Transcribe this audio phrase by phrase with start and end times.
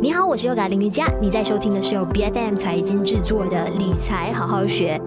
[0.00, 5.00] 你好，我是优嘎林瑜佳，你在收听的是由 BFM 财经制作的理财好好学。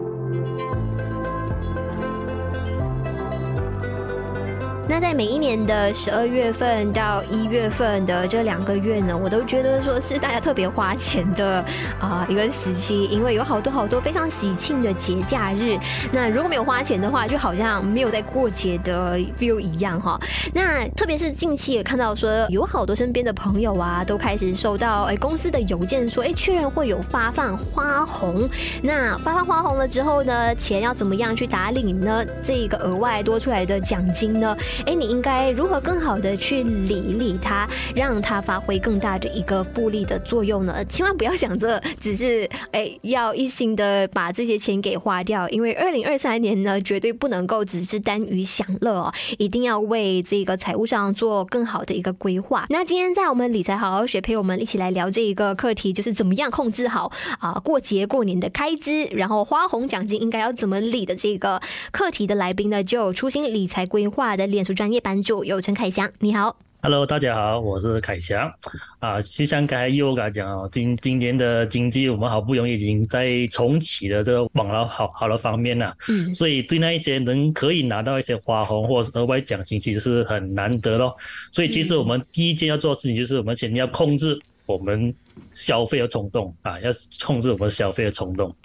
[4.92, 11.64] 那在每一年的十二月份到一月份的这两个月呢，我都觉得说是大家特别花钱的
[11.98, 15.80] 啊、一个时期，因为有好多好多非常喜庆的节假日。
[16.12, 20.20] 那如果没有花钱的话，就好像没有在过节的 feel 一样哈。
[20.54, 28.46] 那特别是近期也看到说，有好多身边的朋友啊，都开始收到哎公司的邮件说，哎确认会有发放花红。
[28.82, 32.26] 那发放花红了之后呢，钱要怎么样去打领呢？
[32.44, 34.54] 这个额外多出来的奖金呢？
[34.86, 40.84] 哎，你应该如何更好的去理一理它，让它发挥更大的一个复利的作用呢？
[40.86, 52.66] 千万不要想着只是哎要一心的把这些钱给花掉，因为二零二三年呢，绝对不能够只是耽于享乐哦，一定要为这个财务上做更好的一个规划。
[52.70, 61.62] 那今天在我们理财好好学，陪我们一起来聊这一个课题，就是怎么样控制好啊过节过年的开支，然后花红奖金应该要怎么理的这个
[61.92, 68.52] 课题的来宾呢，就有初心理财规划的脸书专业版主有陈凯翔，你好，Hello，大家好，我是凯翔
[69.00, 69.22] 啊。
[69.22, 81.16] 就像刚才 Yoga 讲哦，今今年的经济我们好不容易已经在重启了这个网络好好的方面了，嗯，所以对那一些能可以拿到一些花红或者额外奖金，其实是很难得咯。
[81.52, 85.14] 所以其实我们第一件要做的事情就是我们先要控制我们
[85.54, 86.90] 消费的冲动啊，要
[87.24, 88.56] 控制我们消费的冲动。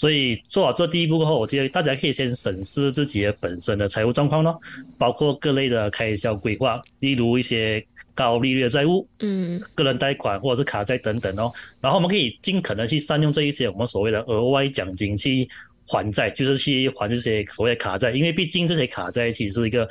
[0.00, 4.58] 所以做好这第一步过后，我觉得大家可以先审视自己的本身的财务状况咯，
[4.96, 7.84] 包括各类的开销规划，例如一些
[8.14, 11.52] 高利率的债务，嗯，个人贷款或者是卡债等等哦。
[11.82, 15.46] 然后我们可以尽可能去善用这一些我们所谓的额外奖金去
[15.86, 19.86] 还债，就是去还这些所谓的卡债，因为毕竟这些卡债其实是一个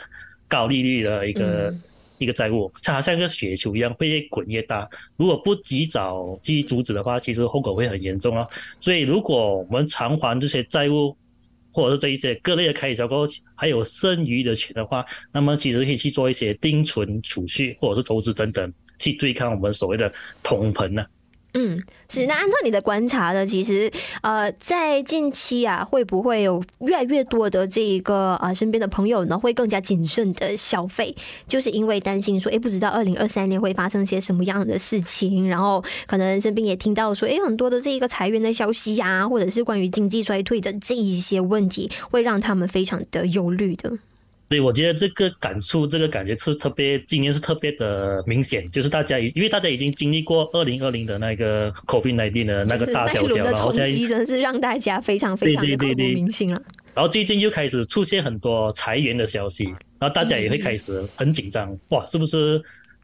[0.47, 1.71] 高利率的一个。
[2.19, 4.87] 一个债务，它好像一个雪球一样，会越滚越大。
[5.17, 8.45] 如果不及早去阻止的话，其实后果会很严重啊。
[8.80, 11.15] 所以，如果我们偿还这些债务，
[11.71, 13.25] 或者是这一些各类的开销后，
[13.55, 20.11] 还有剩余的钱的话，那么其实可以去做一些定存储蓄，或者是投资等等，去对抗我们所谓的
[20.43, 21.05] 通膨呢。
[21.54, 22.27] 嗯，是。
[22.27, 31.15] 那按照你的观察呢，其实呃，在近期啊，会不会有越来越多的这一个啊、呃、身边的朋友呢，会更加谨慎的消费，
[31.48, 43.98] 就是因为担心说，哎，不知道二零二三年会发生些什么样的事情，然后可能身边也听到说，哎，很多的这一个裁员的消息呀、或者是关于经济衰退的这一些问题，会让他们非常的忧虑的。
[44.49, 56.59] 对，我觉得这个感触，这个感觉是特别，今年是特别的明显，就是大家，因为大家已经经历过二零二零的那个 COVID-19 的那个大萧条，然后现在真的是让大家非常非常的刻骨铭心了。
[56.95, 59.65] 然后最近又开始出现很多裁员的消息，
[59.99, 62.59] 然后大家也会开始很紧张，嗯、哇，是不是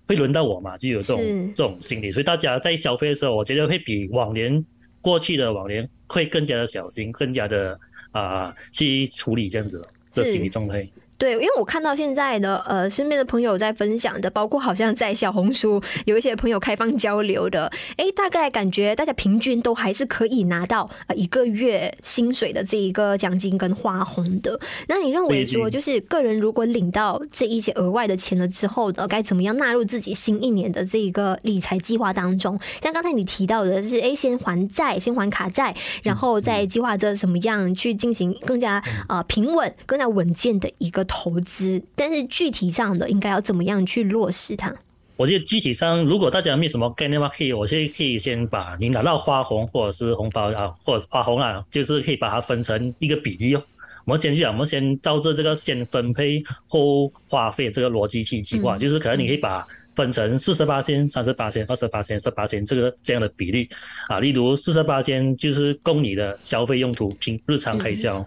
[0.07, 0.75] 会轮到我嘛？
[0.75, 4.65] 就有这种这种心理，所以大家在消费的时候，我觉得会比往年
[4.99, 7.79] 过去的往年会更加的小心，更加的
[8.13, 9.79] 啊、呃、去处理这样子
[10.11, 10.89] 的心理状态。
[11.17, 24.59] 对，因为我看到现在的呃，身边的朋友在分享的，包括好像在小红书有一些朋友开放交流的，哎，大概感觉大家平均都还是可以拿到呃一个月薪水的这一个奖金跟花红的。
[24.89, 32.59] 那你认为说，就是个人如果领到这一些额外的钱了之后呢，该怎么样纳入自己新一年的这一个理财计划当中？
[32.81, 35.73] 像刚才你提到的是，哎，先还债，先还卡债，
[36.03, 41.04] 然后再计划着怎么样去进行更加呃平稳、更加稳健的一个。
[41.05, 44.75] 投资，但是具体上的应该要怎么样去落实它？
[45.17, 53.63] 我觉得具体上，如果大家没什么概念的话，可以，我现在可以先把你拿到花红或者是红包啊，或者是花红啊，就是可以把它分成一个比例哦。
[54.03, 63.69] 我们先讲，我们先照着这个先分配后花费这个逻辑去计划，就是可能你可以把分成四十八千、三十八千、二十八千、十八千这个这样的比例
[64.09, 64.19] 啊。
[64.19, 68.23] 例如四十八千就是供你的消费用途，平日常开销。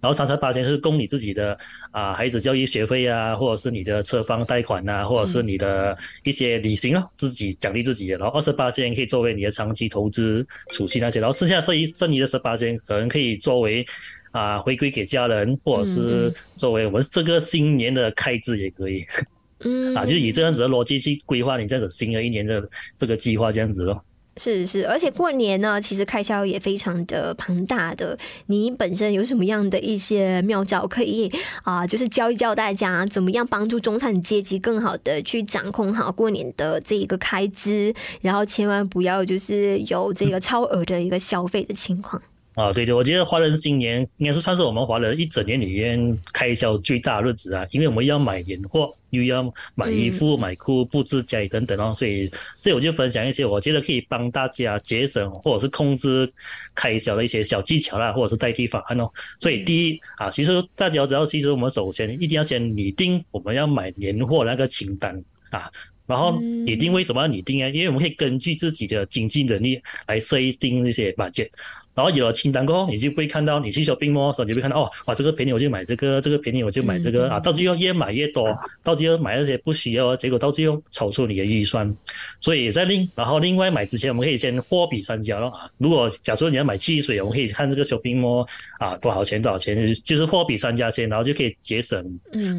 [0.00, 1.56] 嗯然后三十八千是供你自己的
[1.90, 8.16] 啊孩子教育学费啊，或者是你的车房贷款啊，或者是你的一些旅行啊，自己奖励自己的。
[8.16, 13.84] 然后二十八千可以作为你的长期投资储蓄那些，然后剩下剩余剩余的十八千可能可以作为
[14.32, 19.04] 啊回归给家人，或者是作为我们这个新年的开支也可以。
[19.64, 24.02] 嗯，啊，就是以这样子的逻辑去规划你这样子新的一年的这个计划这样子咯。
[24.42, 28.16] 是是，而且过年呢，其实开销也非常的庞大的。
[28.46, 31.30] 你本身有什么样的一些妙招可以
[31.62, 31.86] 啊？
[31.86, 42.22] 就是教一教大家怎么样帮助中产阶级更好的去掌控好过年的这一个开支，然后千万不要就是有这个超额的一个消费的情况。
[42.60, 49.42] 啊，对对，我觉得华人新年应该是算是我们华人一整年里面开销最大的日子啊，因为我们要买年货，又要
[49.74, 52.30] 买衣服、买裤、布置家里等等哦，所以
[52.60, 56.30] 这我就分享一些我觉得可以帮大家节省或者是控制
[56.74, 59.10] 开销的一些小技巧啦，或者是代替方案哦。
[59.38, 65.16] 所以第一啊，其实大家要知道，其实我们首先一定要先拟定我们要买年货那个清单
[65.50, 65.70] 啊。
[66.06, 67.68] 然后拟定为什么要拟定啊？
[67.68, 71.48] 因为我们可以根据自己的经济能力来设定一些 budget。
[71.94, 77.40] 然后有了清单过后，你就会看到你去 shopping mall 的时候，你就会看到哦，哇，这个便宜我就买这个，这个便宜我就买这个啊。
[77.40, 78.46] 到最后越买越多，
[78.82, 81.94] 到最后买那些不需要，结果到最后超出你的预算。
[82.40, 85.68] 所以在另然后另外买之前，我们可以先货比三家咯啊。
[85.78, 88.46] 如果假设你要买汽水，我们可以看这个 shopping mall
[88.78, 92.02] 啊多少钱多少钱，就是货比三家先，然后就可以节省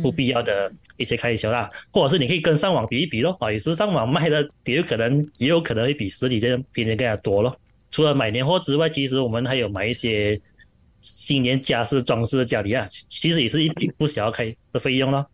[0.02, 1.70] 不必要的一些开销啦。
[1.92, 7.56] 或者是你可以跟上网比一比咯啊，也是上网卖的，也有可能也有可能会比实体店便宜更加多咯。
[7.92, 10.40] 除了买年货之外，其实我们还有买一些
[11.02, 15.26] 新年家饰装饰的家里啊，其实也是一笔不小开的费用咯。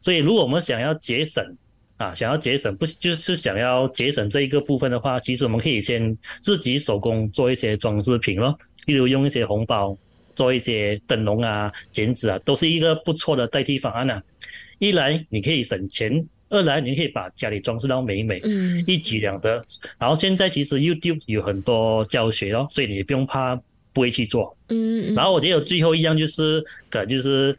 [0.00, 1.44] 所以，如果我们想要节省
[1.96, 9.96] 啊，想要节省不就是想要节省这一个部分的话，其实我们可以先自己手工做一些装饰品咯，例如用一些红包
[10.34, 14.22] 做一些灯笼啊、剪纸啊，都是一个不错的代替方案啊。
[14.78, 16.26] 一来你可以省钱。
[16.50, 19.64] 二来，你可以把家里装饰到美美，嗯，一举两得。
[19.98, 23.54] 然后现在其实 YouTube 有很多教学哦，所以你也不用怕
[23.92, 25.14] 不会去做，嗯。
[25.14, 26.60] 然后我觉得最后一样就是，
[26.90, 27.56] 可能就是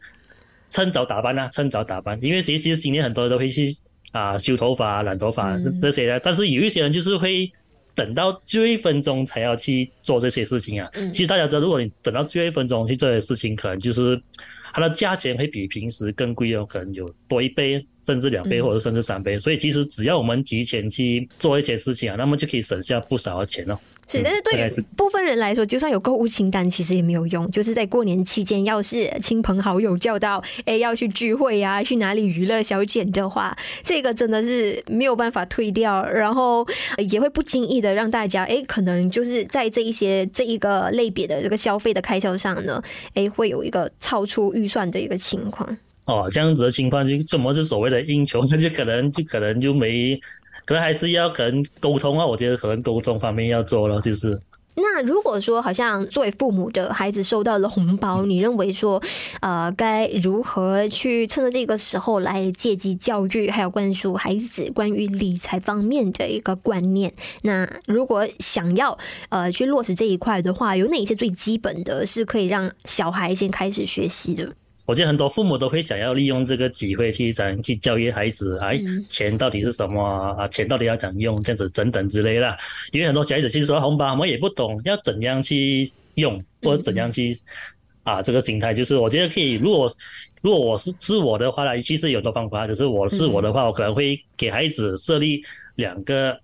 [0.70, 3.68] 趁早打扮啊，趁早打扮，因为其实今年很多人都会去
[4.12, 7.50] 啊修头发、染头发这些的，但是有一些人就是会
[7.94, 10.90] 等到最后一分钟才要去做这些事情啊。
[11.12, 14.20] 其实大家知道，如果你等到最后一分钟去做这些事情，可能就是
[14.72, 17.86] 它的价钱会比平时更贵哦，可能有多一倍。
[18.04, 23.78] 甚至两倍或者甚至三倍，所以其实只要我们提前去做一些事情啊，那么就可以省下不少的钱哦。
[24.18, 27.50] 是，但是对于部分人来说，就算有购物清单，其实也没有用。
[27.50, 36.66] 就是在过年期间，要是亲朋好友叫到，哎，要去聚会呀、啊，去哪里娱乐消遣的话，这个真的是没有办法退掉，然后
[37.08, 42.82] 也会不经意的让大家，哎，可能就是在这一些这一个类别的这个消费的开销上呢，
[43.14, 45.76] 哎，会有一个超出预算的一个情况。
[46.04, 48.44] 哦，这样子的情况就怎么是所谓的英雄？
[48.50, 50.20] 那 就可能就可能就没，
[50.64, 52.26] 可能还是要可能沟通啊。
[52.26, 54.40] 我觉得可能沟通方面要做了，就是。
[54.74, 59.02] 那如果说好像作为父母的孩子收到了红包，你认为说，
[59.42, 67.12] 呃，该如何去趁着这个时候来借机教育，还有灌输孩子关于理财方面的一个观念？
[67.42, 68.96] 那如果想要
[69.28, 74.50] 呃去落实这一块的话，有哪些最基本的是可以让小孩先开始学习的？
[74.92, 78.78] 我觉得很多父母都会想要利用这个机会去怎去教育孩子，哎，
[79.08, 80.04] 钱到底是什么
[80.38, 80.46] 啊？
[80.48, 81.42] 钱到底要怎样用？
[81.42, 82.54] 这样子等等之类的。
[82.90, 87.34] 因为很多小孩子其实说红包，我们也不懂要怎样去用，或者怎样去
[88.02, 89.52] 啊，这个心态就是我觉得可以。
[89.54, 89.90] 如果
[90.42, 95.42] 如果我是是我的话呢，其实有的方法，就是我是我的话，我可能会给孩子设立
[95.76, 96.38] 两个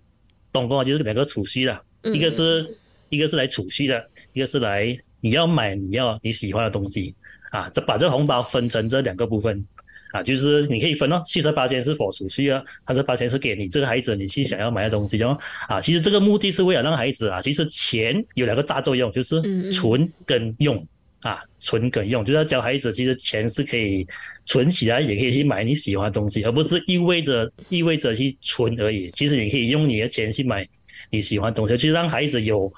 [0.50, 1.79] 东东，就是两个储蓄的，
[2.15, 2.75] 一个是
[3.11, 7.15] 一个是来储蓄的，一个是来你要买你要你喜欢的东西。
[7.50, 9.67] 啊，这把这个红包分成这两个部分，
[10.12, 15.35] 啊，就是你可以分哦，七十八千是否储蓄啊，二十八千是给你这个孩子你去想要买的东西哦，
[15.67, 19.41] 啊，其实这个目的是为了让孩子啊，其实钱有两个大作用，就是
[19.73, 20.76] 存跟用，
[21.21, 24.06] 啊，存跟用，就是要教孩子其实钱是可以
[24.44, 30.69] 存起来，也可以去买你喜欢的东西，而不是意味着意味着去存而已，其实你可以用你的钱去买
[31.09, 32.71] 你喜欢的东西，去让孩子有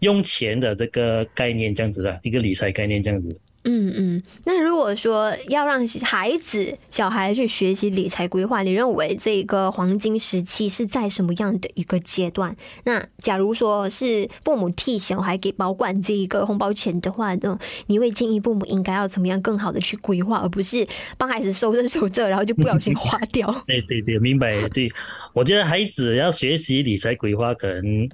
[0.00, 3.36] 用钱的这个概念，这样子的一个理财概念，这样子。
[3.68, 12.54] 嗯嗯，那如果说要让孩子、小孩去学习理财规划，你认为这个黄金时期是在什么样的一个阶段？
[12.84, 20.86] 那假如说是父母替小孩给保管这一个红包钱的话呢，你会建议父母应该要怎么样更好的去规划，而不是
[21.18, 23.52] 帮孩子收着收着，然后就不小心花掉？
[23.66, 24.68] 对对对，明白。
[24.68, 24.88] 对，
[25.32, 28.08] 我觉得孩子要学习理财规划，可能。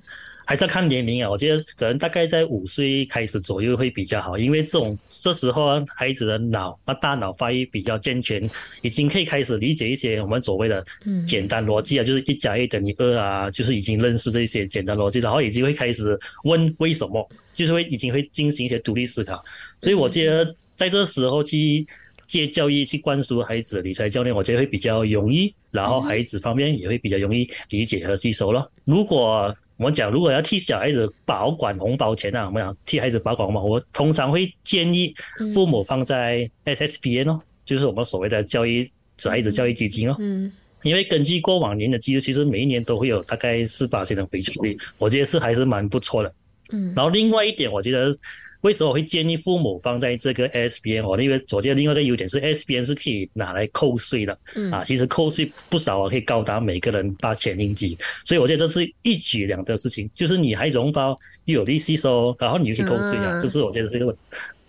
[0.44, 8.48] 还是要看年龄啊，我觉得可能大概在五岁开始左右会比较好，因为这种这时候孩子的脑啊大脑发育比较健全，
[8.82, 10.84] 已经可以开始理解一些我们所谓的
[11.26, 19.42] 简单逻辑啊，就是一加一等于二啊，就是已经认识这些简单逻辑，然后已经会开始问为什么，就是会已经会进行一些独立思考，
[19.80, 21.86] 所以我觉得在这时候去
[22.26, 28.70] 借教育去灌输孩子理财教练，我觉得会比较容易，然后孩子方面也会比较容易理解和吸收了。
[28.84, 35.12] 如果我们讲，如果要替小孩子保管红包钱啊，我们讲替孩子保管红包，我通常会建议
[35.52, 40.14] 父母放在 SSBN 哦，就是我们所谓的教育小孩子教育基金哦。
[40.20, 40.52] 嗯。
[40.82, 46.32] 因为根据过往年的记录，其实每一年都会有大概四八千的回馈率，我觉得是还是蛮不错的。
[46.70, 46.92] 嗯。
[46.94, 48.16] 然后另外一点，我觉得
[48.62, 51.20] 为什么我会建议父母放在这个 SBN 哦？
[51.20, 64.16] 因为我觉得另外一个优点是 SBN 是可以拿来扣税的，嗯啊，其实扣税不少啊，可以高达每个人八千令吉，所以我觉得这是一举两得的事情，就是你还融包又有利息收，然后你又可以扣税啊，这是我觉得是一个。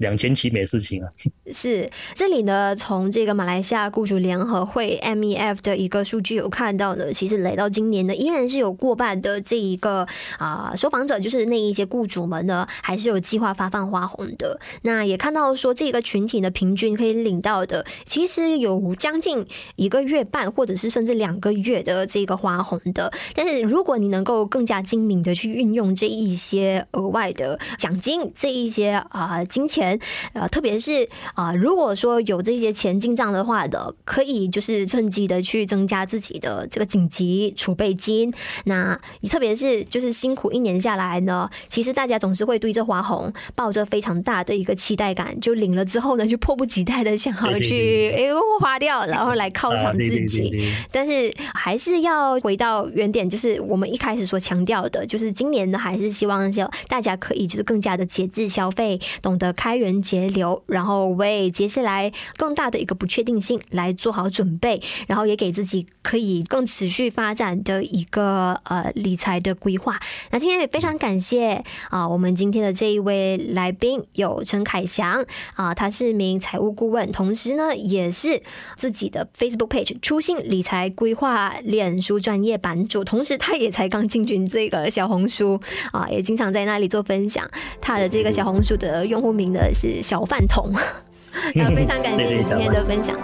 [0.04, 1.10] 两千起没事情啊，
[1.52, 10.06] 是这里呢，从这个马来西亚雇主联合会 MEF 的一个数据有看到呢，其实来到今年呢，依然是有过半的这一个
[10.38, 14.60] 啊受访者，就是那一些雇主们呢，还是有计划发放花红的。
[14.82, 23.12] 那也看到说，这个群体呢，平均可以领到的，其实有将近一个月半，或者是甚至两个月的这个花红的。
[23.34, 29.93] 但是如果你能够更加精明的去运用这一些额外的奖金，这一些啊金钱。
[30.34, 38.34] 呃，特别是啊、呃，如果说有这些钱进账的话的，可以就是趁机的去增加自己的这个紧急储备金。
[38.66, 38.98] 那
[39.30, 48.24] 特别是就是辛苦一年下来呢，其实大家总是会对这花红抱着非常大的一个期待感，就领了之后呢，就迫不及待的想要去哎
[48.62, 50.72] 花掉，然后来犒赏自己。
[50.92, 59.74] 但是还是要回到原点，就是我们一开始所强调的，就是今年呢，还是希望说大家可以就是更加的节制消费，懂得开。
[59.74, 70.00] 开源节流，然后为接下来更大的一个不确定性来做好准备，然后也给自己可以更持续发展的一个呃理财的规划。
[70.32, 75.26] 那今天也非常感谢啊，我们今天的这一位来宾有陈凯翔
[75.56, 78.42] 啊，他是名财务顾问，同时呢也是
[78.78, 85.60] 自己的 Facebook page 初心理财规划脸书专业版主，同时他也才刚进军这个小红书
[85.92, 87.46] 啊，也经常在那里做分享，
[87.82, 89.63] 他的这个小红书的用户名的。
[89.72, 90.72] 是小饭桶，
[91.54, 93.16] 那非常感谢你今天的分享。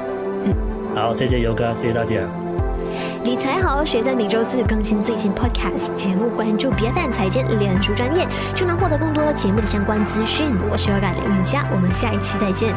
[0.45, 0.53] 嗯，
[0.95, 2.15] 好，谢谢尤哥，谢谢大家。
[3.25, 10.51] 理财好好学，在每周四更新最新 Podcast 节目，关注 BFM 财经脸书专业，就能获得更多节目的相关资讯。
[10.71, 12.73] 我是尤嘎林云佳，我们下一期再见。